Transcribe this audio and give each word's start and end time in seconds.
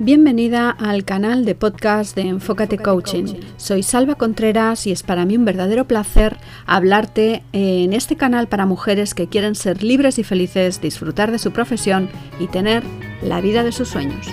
Bienvenida 0.00 0.70
al 0.70 1.04
canal 1.04 1.44
de 1.44 1.56
podcast 1.56 2.14
de 2.14 2.22
Enfócate 2.22 2.78
Coaching. 2.78 3.34
Soy 3.56 3.82
Salva 3.82 4.14
Contreras 4.14 4.86
y 4.86 4.92
es 4.92 5.02
para 5.02 5.24
mí 5.24 5.36
un 5.36 5.44
verdadero 5.44 5.86
placer 5.86 6.36
hablarte 6.66 7.42
en 7.52 7.92
este 7.92 8.14
canal 8.16 8.46
para 8.46 8.64
mujeres 8.64 9.12
que 9.12 9.26
quieren 9.26 9.56
ser 9.56 9.82
libres 9.82 10.20
y 10.20 10.22
felices, 10.22 10.80
disfrutar 10.80 11.32
de 11.32 11.40
su 11.40 11.50
profesión 11.50 12.08
y 12.38 12.46
tener 12.46 12.84
la 13.22 13.40
vida 13.40 13.64
de 13.64 13.72
sus 13.72 13.88
sueños. 13.88 14.28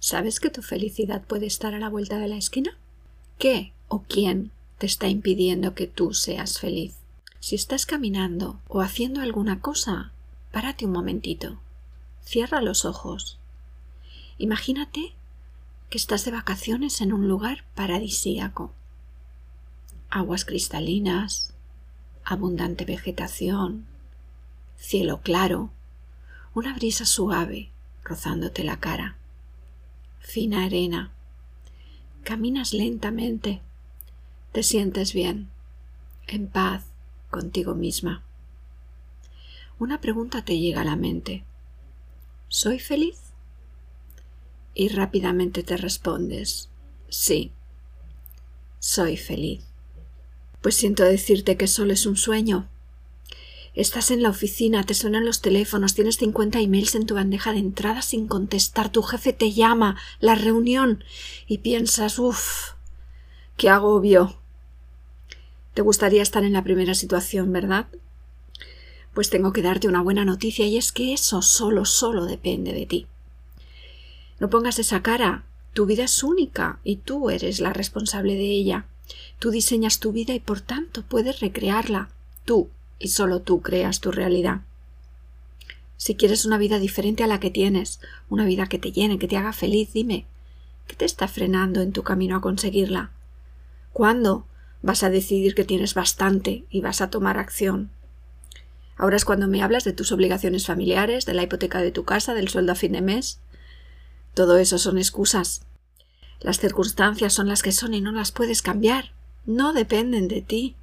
¿Sabes 0.00 0.40
que 0.40 0.50
tu 0.50 0.62
felicidad 0.62 1.22
puede 1.22 1.46
estar 1.46 1.74
a 1.74 1.78
la 1.78 1.88
vuelta 1.88 2.18
de 2.18 2.26
la 2.26 2.38
esquina? 2.38 2.76
¿Qué 3.38 3.72
o 3.86 4.02
quién 4.02 4.50
te 4.78 4.86
está 4.86 5.06
impidiendo 5.06 5.74
que 5.74 5.86
tú 5.86 6.12
seas 6.12 6.58
feliz? 6.58 6.96
Si 7.38 7.54
estás 7.54 7.86
caminando 7.86 8.58
o 8.66 8.80
haciendo 8.80 9.20
alguna 9.20 9.60
cosa 9.60 10.10
Párate 10.52 10.86
un 10.86 10.92
momentito. 10.92 11.58
Cierra 12.24 12.60
los 12.60 12.84
ojos. 12.84 13.38
Imagínate 14.38 15.14
que 15.90 15.98
estás 15.98 16.24
de 16.24 16.30
vacaciones 16.30 17.00
en 17.00 17.12
un 17.12 17.28
lugar 17.28 17.64
paradisíaco. 17.74 18.72
Aguas 20.10 20.44
cristalinas, 20.44 21.54
abundante 22.24 22.84
vegetación, 22.84 23.86
cielo 24.76 25.20
claro, 25.22 25.70
una 26.54 26.74
brisa 26.74 27.06
suave 27.06 27.70
rozándote 28.02 28.64
la 28.64 28.78
cara, 28.78 29.16
fina 30.20 30.64
arena. 30.64 31.12
Caminas 32.24 32.72
lentamente, 32.72 33.60
te 34.52 34.62
sientes 34.62 35.12
bien, 35.12 35.48
en 36.26 36.48
paz 36.48 36.84
contigo 37.30 37.74
misma 37.74 38.22
una 39.78 40.00
pregunta 40.00 40.44
te 40.44 40.58
llega 40.58 40.80
a 40.80 40.84
la 40.84 40.96
mente. 40.96 41.44
¿Soy 42.48 42.78
feliz? 42.78 43.18
Y 44.74 44.88
rápidamente 44.88 45.62
te 45.62 45.76
respondes, 45.76 46.68
sí, 47.08 47.52
soy 48.78 49.16
feliz. 49.16 49.64
Pues 50.60 50.74
siento 50.76 51.04
decirte 51.04 51.56
que 51.56 51.66
solo 51.66 51.92
es 51.92 52.06
un 52.06 52.16
sueño. 52.16 52.68
Estás 53.74 54.10
en 54.10 54.22
la 54.22 54.30
oficina, 54.30 54.84
te 54.84 54.94
suenan 54.94 55.26
los 55.26 55.42
teléfonos, 55.42 55.94
tienes 55.94 56.16
50 56.16 56.60
emails 56.60 56.94
en 56.94 57.04
tu 57.04 57.14
bandeja 57.14 57.52
de 57.52 57.58
entrada 57.58 58.00
sin 58.00 58.26
contestar, 58.26 58.90
tu 58.90 59.02
jefe 59.02 59.34
te 59.34 59.52
llama, 59.52 59.98
la 60.18 60.34
reunión, 60.34 61.04
y 61.46 61.58
piensas, 61.58 62.18
uff, 62.18 62.72
qué 63.58 63.68
agobio. 63.68 64.40
Te 65.74 65.82
gustaría 65.82 66.22
estar 66.22 66.42
en 66.42 66.54
la 66.54 66.64
primera 66.64 66.94
situación, 66.94 67.52
¿verdad? 67.52 67.86
Pues 69.16 69.30
tengo 69.30 69.54
que 69.54 69.62
darte 69.62 69.88
una 69.88 70.02
buena 70.02 70.26
noticia 70.26 70.66
y 70.66 70.76
es 70.76 70.92
que 70.92 71.14
eso 71.14 71.40
solo, 71.40 71.86
solo 71.86 72.26
depende 72.26 72.74
de 72.74 72.84
ti. 72.84 73.06
No 74.38 74.50
pongas 74.50 74.78
esa 74.78 75.02
cara. 75.02 75.46
Tu 75.72 75.86
vida 75.86 76.04
es 76.04 76.22
única 76.22 76.80
y 76.84 76.96
tú 76.96 77.30
eres 77.30 77.58
la 77.58 77.72
responsable 77.72 78.34
de 78.34 78.50
ella. 78.50 78.84
Tú 79.38 79.50
diseñas 79.50 80.00
tu 80.00 80.12
vida 80.12 80.34
y 80.34 80.40
por 80.40 80.60
tanto 80.60 81.02
puedes 81.02 81.40
recrearla. 81.40 82.10
Tú 82.44 82.68
y 82.98 83.08
solo 83.08 83.40
tú 83.40 83.62
creas 83.62 84.00
tu 84.00 84.12
realidad. 84.12 84.60
Si 85.96 86.14
quieres 86.14 86.44
una 86.44 86.58
vida 86.58 86.78
diferente 86.78 87.24
a 87.24 87.26
la 87.26 87.40
que 87.40 87.50
tienes, 87.50 88.00
una 88.28 88.44
vida 88.44 88.66
que 88.66 88.78
te 88.78 88.92
llene, 88.92 89.18
que 89.18 89.28
te 89.28 89.38
haga 89.38 89.54
feliz, 89.54 89.94
dime, 89.94 90.26
¿qué 90.86 90.94
te 90.94 91.06
está 91.06 91.26
frenando 91.26 91.80
en 91.80 91.92
tu 91.92 92.02
camino 92.02 92.36
a 92.36 92.42
conseguirla? 92.42 93.12
¿Cuándo 93.94 94.44
vas 94.82 95.02
a 95.02 95.08
decidir 95.08 95.54
que 95.54 95.64
tienes 95.64 95.94
bastante 95.94 96.66
y 96.68 96.82
vas 96.82 97.00
a 97.00 97.08
tomar 97.08 97.38
acción? 97.38 97.95
Ahora 98.96 99.16
es 99.16 99.24
cuando 99.24 99.46
me 99.46 99.62
hablas 99.62 99.84
de 99.84 99.92
tus 99.92 100.12
obligaciones 100.12 100.66
familiares, 100.66 101.26
de 101.26 101.34
la 101.34 101.42
hipoteca 101.42 101.80
de 101.82 101.90
tu 101.90 102.04
casa, 102.04 102.34
del 102.34 102.48
sueldo 102.48 102.72
a 102.72 102.76
fin 102.76 102.92
de 102.92 103.02
mes. 103.02 103.40
Todo 104.34 104.56
eso 104.56 104.78
son 104.78 104.98
excusas. 104.98 105.62
Las 106.40 106.58
circunstancias 106.58 107.32
son 107.32 107.48
las 107.48 107.62
que 107.62 107.72
son 107.72 107.94
y 107.94 108.00
no 108.00 108.12
las 108.12 108.32
puedes 108.32 108.62
cambiar. 108.62 109.12
No 109.44 109.72
dependen 109.72 110.28
de 110.28 110.40
ti. 110.40 110.76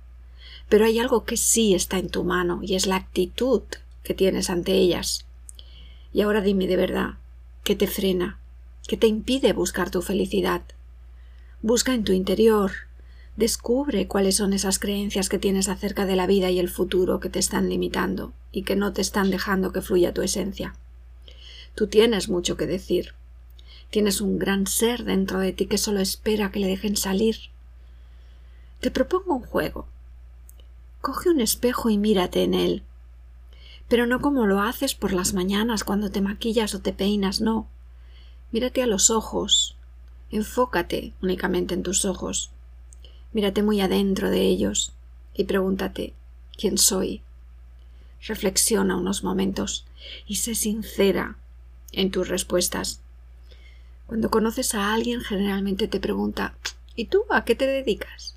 Pero 0.70 0.86
hay 0.86 1.00
algo 1.00 1.26
que 1.26 1.38
sí 1.38 1.74
está 1.74 1.98
en 1.98 2.10
tu 2.10 2.24
mano 2.24 2.60
y 2.62 2.76
es 2.76 2.88
la 2.88 2.96
actitud 2.96 3.64
que 4.04 4.14
tienes 4.14 4.50
ante 4.50 4.74
ellas. 4.74 5.26
Y 6.14 6.22
ahora 6.22 6.42
dime 6.42 6.68
de 6.68 6.78
verdad, 6.78 7.16
¿qué 7.64 7.76
te 7.76 7.88
frena? 7.88 8.40
¿Qué 8.88 8.98
te 8.98 9.08
impide 9.08 9.54
buscar 9.54 9.90
tu 9.90 10.02
felicidad? 10.02 10.62
Busca 11.62 11.94
en 11.94 12.04
tu 12.04 12.12
interior, 12.12 12.72
Descubre 13.36 14.08
cuáles 14.08 14.36
son 14.36 14.54
esas 14.54 14.78
creencias 14.78 15.28
que 15.28 15.40
tienes 15.40 15.68
acerca 15.68 16.06
de 16.06 16.16
la 16.16 16.28
vida 16.28 16.52
y 16.52 16.60
el 16.60 16.70
futuro 16.70 17.20
que 17.20 17.30
te 17.30 17.40
están 17.40 17.68
limitando 17.68 18.32
y 18.52 18.62
que 18.62 18.76
no 18.76 18.94
te 18.94 19.02
están 19.02 19.32
dejando 19.32 19.72
que 19.72 19.82
fluya 19.82 20.14
tu 20.14 20.22
esencia. 20.22 20.76
Tú 21.74 21.88
tienes 21.88 22.30
mucho 22.30 22.58
que 22.58 22.68
decir. 22.68 23.16
Tienes 23.90 24.22
un 24.22 24.38
gran 24.38 24.68
ser 24.68 25.04
dentro 25.04 25.40
de 25.40 25.52
ti 25.52 25.66
que 25.66 25.80
solo 25.80 26.00
espera 26.00 26.52
que 26.52 26.60
le 26.60 26.68
dejen 26.68 26.96
salir. 26.96 27.38
Te 28.82 28.92
propongo 28.92 29.34
un 29.34 29.42
juego. 29.42 29.88
Coge 31.02 31.32
un 31.32 31.42
espejo 31.42 31.90
y 31.90 31.98
mírate 31.98 32.44
en 32.44 32.54
él. 32.54 32.84
Pero 33.88 34.06
no 34.06 34.22
como 34.22 34.46
lo 34.46 34.62
haces 34.62 34.94
por 34.94 35.12
las 35.12 35.34
mañanas 35.34 35.84
cuando 35.84 36.12
te 36.12 36.22
maquillas 36.22 36.76
o 36.76 36.82
te 36.82 36.94
peinas, 36.94 37.42
no. 37.42 37.68
Mírate 38.52 38.84
a 38.84 38.88
los 38.88 39.10
ojos. 39.10 39.76
Enfócate 40.30 41.14
únicamente 41.22 41.74
en 41.74 41.82
tus 41.82 42.06
ojos 42.06 42.52
Mírate 43.34 43.64
muy 43.64 43.82
adentro 43.82 44.30
de 44.30 44.42
ellos 44.42 44.94
y 45.34 45.46
pregúntate 45.46 46.14
¿quién 46.58 46.78
soy? 46.78 47.22
Reflexiona 48.22 48.96
unos 48.96 49.24
momentos 49.24 49.86
y 50.28 50.36
sé 50.36 50.56
sincera 50.56 51.38
en 51.92 52.12
tus 52.12 52.30
respuestas. 52.30 53.02
Cuando 54.08 54.30
conoces 54.30 54.76
a 54.76 54.94
alguien 54.94 55.22
generalmente 55.22 55.88
te 55.88 56.00
pregunta 56.00 56.56
¿y 56.96 57.06
tú 57.06 57.26
a 57.30 57.44
qué 57.44 57.56
te 57.56 57.66
dedicas? 57.68 58.36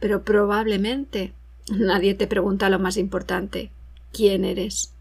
Pero 0.00 0.22
probablemente 0.22 1.32
nadie 1.70 2.14
te 2.14 2.26
pregunta 2.26 2.70
lo 2.70 2.78
más 2.78 2.96
importante 2.96 3.70
¿quién 4.12 4.44
eres? 4.44 4.92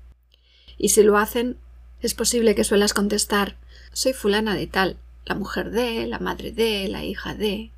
Y 0.78 0.90
si 0.90 1.04
lo 1.04 1.18
hacen, 1.18 1.58
es 2.02 2.14
posible 2.14 2.54
que 2.54 2.66
suelas 2.66 2.94
contestar 2.94 3.56
soy 3.96 4.12
fulana 4.12 4.56
de 4.56 4.68
tal, 4.68 4.98
la 5.26 5.36
mujer 5.36 5.72
de, 5.72 6.06
la 6.06 6.20
madre 6.20 6.52
de, 6.52 6.90
la 6.90 7.06
hija 7.06 7.34
de. 7.34 7.72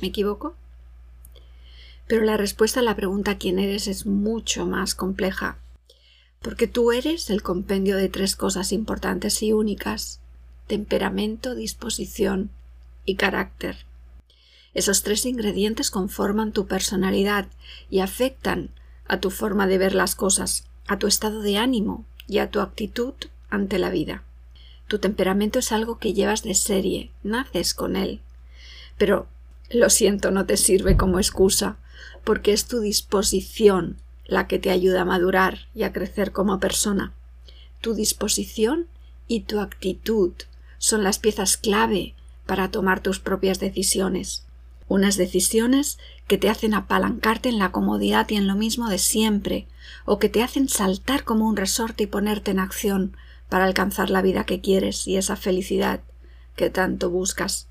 ¿Me 0.00 0.08
equivoco? 0.08 0.54
Pero 2.06 2.24
la 2.24 2.36
respuesta 2.36 2.80
a 2.80 2.82
la 2.82 2.96
pregunta 2.96 3.38
quién 3.38 3.58
eres 3.58 3.86
es 3.86 4.06
mucho 4.06 4.66
más 4.66 4.94
compleja, 4.94 5.58
porque 6.42 6.66
tú 6.66 6.92
eres 6.92 7.30
el 7.30 7.42
compendio 7.42 7.96
de 7.96 8.08
tres 8.08 8.34
cosas 8.34 8.72
importantes 8.72 9.42
y 9.42 9.52
únicas 9.52 10.20
temperamento, 10.70 11.56
disposición 11.56 12.50
y 13.04 13.16
carácter. 13.16 13.78
Esos 14.72 15.02
tres 15.02 15.26
ingredientes 15.26 15.90
conforman 15.90 16.52
tu 16.52 16.68
personalidad 16.68 17.48
y 17.90 17.98
afectan 17.98 18.70
a 19.08 19.18
tu 19.18 19.30
forma 19.30 19.66
de 19.66 19.78
ver 19.78 19.96
las 19.96 20.14
cosas, 20.14 20.68
a 20.86 20.96
tu 20.96 21.08
estado 21.08 21.42
de 21.42 21.56
ánimo 21.56 22.04
y 22.28 22.38
a 22.38 22.52
tu 22.52 22.60
actitud 22.60 23.14
ante 23.48 23.80
la 23.80 23.90
vida. 23.90 24.22
Tu 24.86 25.00
temperamento 25.00 25.58
es 25.58 25.72
algo 25.72 25.98
que 25.98 26.12
llevas 26.12 26.44
de 26.44 26.54
serie, 26.54 27.10
naces 27.24 27.74
con 27.74 27.96
él. 27.96 28.20
Pero 28.96 29.26
lo 29.70 29.88
siento, 29.90 30.30
no 30.30 30.46
te 30.46 30.56
sirve 30.56 30.96
como 30.96 31.18
excusa, 31.18 31.76
porque 32.24 32.52
es 32.52 32.66
tu 32.66 32.80
disposición 32.80 33.96
la 34.26 34.46
que 34.46 34.58
te 34.58 34.70
ayuda 34.70 35.02
a 35.02 35.04
madurar 35.04 35.68
y 35.74 35.84
a 35.84 35.92
crecer 35.92 36.32
como 36.32 36.60
persona. 36.60 37.12
Tu 37.80 37.94
disposición 37.94 38.86
y 39.26 39.40
tu 39.40 39.60
actitud 39.60 40.32
son 40.78 41.04
las 41.04 41.18
piezas 41.18 41.56
clave 41.56 42.14
para 42.46 42.70
tomar 42.70 43.00
tus 43.00 43.20
propias 43.20 43.60
decisiones. 43.60 44.44
Unas 44.88 45.16
decisiones 45.16 45.98
que 46.26 46.36
te 46.36 46.48
hacen 46.48 46.74
apalancarte 46.74 47.48
en 47.48 47.58
la 47.58 47.70
comodidad 47.70 48.28
y 48.28 48.36
en 48.36 48.48
lo 48.48 48.56
mismo 48.56 48.88
de 48.88 48.98
siempre, 48.98 49.68
o 50.04 50.18
que 50.18 50.28
te 50.28 50.42
hacen 50.42 50.68
saltar 50.68 51.22
como 51.22 51.48
un 51.48 51.56
resorte 51.56 52.04
y 52.04 52.06
ponerte 52.06 52.50
en 52.50 52.58
acción 52.58 53.16
para 53.48 53.64
alcanzar 53.64 54.10
la 54.10 54.22
vida 54.22 54.44
que 54.44 54.60
quieres 54.60 55.06
y 55.06 55.16
esa 55.16 55.36
felicidad 55.36 56.00
que 56.56 56.70
tanto 56.70 57.08
buscas. 57.10 57.69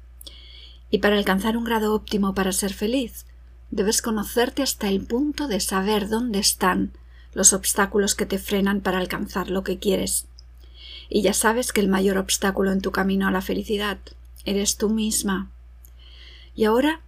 Y 0.90 1.00
para 1.00 1.18
alcanzar 1.18 1.58
un 1.58 1.64
grado 1.64 1.94
óptimo 1.94 2.34
para 2.34 2.52
ser 2.52 2.74
feliz, 2.74 3.26
debes 3.72 4.02
conocerte 4.02 4.64
hasta 4.64 4.90
el 4.90 5.02
punto 5.02 5.48
de 5.48 5.60
saber 5.60 6.10
dónde 6.10 6.40
están 6.40 6.94
los 7.34 7.54
obstáculos 7.54 8.16
que 8.16 8.26
te 8.26 8.40
frenan 8.40 8.82
para 8.82 8.98
alcanzar 8.98 9.50
lo 9.50 9.64
que 9.64 9.78
quieres. 9.78 10.28
Y 11.10 11.22
ya 11.22 11.34
sabes 11.34 11.72
que 11.72 11.82
el 11.82 11.88
mayor 11.88 12.18
obstáculo 12.18 12.72
en 12.72 12.82
tu 12.82 12.92
camino 12.92 13.28
a 13.28 13.32
la 13.32 13.42
felicidad 13.42 14.00
eres 14.46 14.78
tú 14.78 14.90
misma. 14.90 15.52
Y 16.56 16.66
ahora 16.66 17.02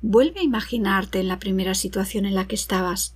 vuelve 0.00 0.40
a 0.40 0.44
imaginarte 0.44 1.20
en 1.20 1.28
la 1.28 1.38
primera 1.38 1.74
situación 1.74 2.26
en 2.26 2.34
la 2.34 2.46
que 2.46 2.54
estabas, 2.54 3.14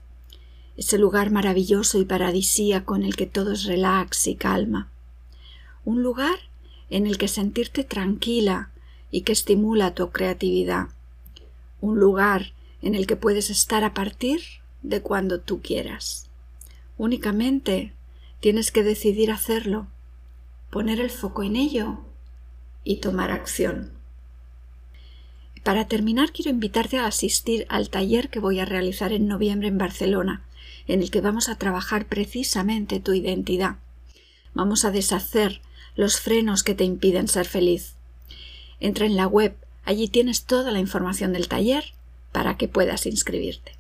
ese 0.77 0.99
lugar 0.99 1.31
maravilloso 1.31 1.99
y 1.99 2.05
paradisíaco 2.05 2.97
en 2.97 3.03
el 3.03 3.17
que 3.17 3.27
todo 3.27 3.53
es 3.53 3.65
relax 3.65 4.27
y 4.27 4.37
calma. 4.37 4.91
Un 5.85 6.03
lugar 6.03 6.39
en 6.91 7.07
el 7.07 7.19
que 7.19 7.29
sentirte 7.29 7.83
tranquila, 7.83 8.71
y 9.11 9.23
que 9.23 9.33
estimula 9.33 9.95
tu 9.95 10.11
creatividad. 10.11 10.89
Un 11.81 11.99
lugar 11.99 12.53
en 12.83 12.95
el 12.95 13.07
que 13.07 13.17
puedes 13.17 13.51
estar 13.51 13.85
a 13.85 13.95
partir 13.95 14.41
de 14.83 15.03
cuando 15.03 15.41
tú 15.41 15.61
quieras. 15.63 16.29
Únicamente 16.99 17.93
Tienes 18.41 18.71
que 18.71 18.85
decidir 18.85 19.33
hacerlo, 19.33 19.89
poner 20.71 21.01
el 21.01 21.11
foco 21.11 21.43
en 21.43 21.57
ello 21.57 21.99
y 22.85 22.97
tomar 22.97 23.33
acción. 23.33 23.91
Para 25.65 25.89
terminar, 25.89 26.31
quiero 26.31 26.51
invitarte 26.51 26.99
a 26.99 27.07
asistir 27.07 27.67
al 27.69 27.91
taller 27.91 28.29
que 28.29 28.39
voy 28.39 28.61
a 28.61 28.65
realizar 28.65 29.13
en 29.13 29.27
noviembre 29.27 29.67
en 29.67 29.79
Barcelona, 29.79 30.45
en 30.87 31.03
el 31.03 31.11
que 31.11 31.21
vamos 31.21 31.49
a 31.49 31.57
trabajar 31.57 32.07
precisamente 32.07 33.01
tu 33.01 33.15
identidad. 33.15 33.79
Vamos 34.55 34.85
a 34.85 34.93
deshacer 34.93 35.61
los 35.97 36.21
frenos 36.21 36.63
que 36.63 36.77
te 36.77 36.85
impiden 36.85 37.27
ser 37.27 37.47
feliz. 37.47 37.96
Entra 38.81 39.07
en 39.07 39.17
la 39.17 39.27
web, 39.27 39.57
allí 39.85 40.09
tienes 40.09 40.45
toda 40.45 40.71
la 40.71 40.79
información 40.79 41.33
del 41.33 41.49
taller 41.49 41.85
para 42.33 42.57
que 42.57 42.69
puedas 42.69 43.07
inscribirte. 43.07 43.73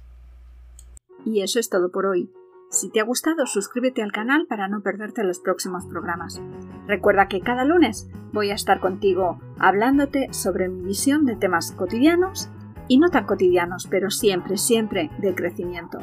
Y 1.24 1.42
eso 1.42 1.58
es 1.58 1.68
todo 1.68 1.90
por 1.90 2.06
hoy. 2.06 2.30
Si 2.70 2.90
te 2.90 3.00
ha 3.00 3.04
gustado, 3.04 3.46
suscríbete 3.46 4.02
al 4.02 4.12
canal 4.12 4.46
para 4.46 4.68
no 4.68 4.82
perderte 4.82 5.22
los 5.24 5.38
próximos 5.38 5.86
programas. 5.86 6.40
Recuerda 6.86 7.28
que 7.28 7.40
cada 7.40 7.64
lunes 7.64 8.08
voy 8.32 8.50
a 8.50 8.54
estar 8.54 8.80
contigo 8.80 9.40
hablándote 9.58 10.32
sobre 10.32 10.68
mi 10.68 10.82
visión 10.82 11.26
de 11.26 11.36
temas 11.36 11.72
cotidianos 11.72 12.48
y 12.88 12.98
no 12.98 13.08
tan 13.08 13.26
cotidianos, 13.26 13.86
pero 13.88 14.10
siempre, 14.10 14.56
siempre 14.56 15.10
de 15.18 15.34
crecimiento. 15.34 15.98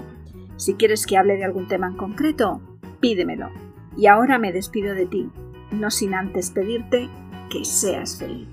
Si 0.56 0.76
quieres 0.76 1.06
que 1.06 1.18
hable 1.18 1.38
de 1.38 1.46
algún 1.46 1.68
tema 1.68 1.88
en 1.88 1.98
concreto, 1.98 2.62
pídemelo. 3.00 3.50
Y 3.98 4.08
ahora 4.08 4.40
me 4.40 4.52
despido 4.52 4.94
de 4.94 5.06
ti, 5.06 5.30
no 5.72 5.92
sin 5.92 6.14
antes 6.14 6.52
pedirte 6.52 7.10
que 7.50 7.66
seas 7.66 8.18
feliz. 8.18 8.48